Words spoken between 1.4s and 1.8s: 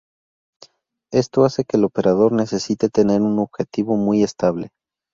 hace que